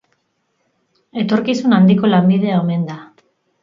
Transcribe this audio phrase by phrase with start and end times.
[1.25, 3.03] Etorkizun handiko lanbidea omen da.